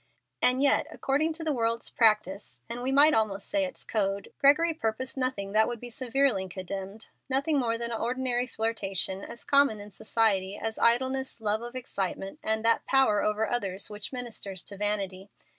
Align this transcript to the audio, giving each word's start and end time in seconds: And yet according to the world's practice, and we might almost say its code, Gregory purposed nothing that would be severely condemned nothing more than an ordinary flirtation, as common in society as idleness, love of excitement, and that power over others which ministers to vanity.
And 0.41 0.63
yet 0.63 0.87
according 0.89 1.31
to 1.33 1.43
the 1.43 1.53
world's 1.53 1.91
practice, 1.91 2.59
and 2.67 2.81
we 2.81 2.91
might 2.91 3.13
almost 3.13 3.47
say 3.47 3.65
its 3.65 3.83
code, 3.83 4.33
Gregory 4.39 4.73
purposed 4.73 5.15
nothing 5.15 5.51
that 5.51 5.67
would 5.67 5.79
be 5.79 5.91
severely 5.91 6.47
condemned 6.49 7.09
nothing 7.29 7.59
more 7.59 7.77
than 7.77 7.91
an 7.91 7.99
ordinary 8.01 8.47
flirtation, 8.47 9.23
as 9.23 9.43
common 9.43 9.79
in 9.79 9.91
society 9.91 10.57
as 10.57 10.79
idleness, 10.79 11.39
love 11.39 11.61
of 11.61 11.75
excitement, 11.75 12.39
and 12.41 12.65
that 12.65 12.87
power 12.87 13.21
over 13.23 13.47
others 13.47 13.91
which 13.91 14.11
ministers 14.11 14.63
to 14.63 14.75
vanity. 14.75 15.29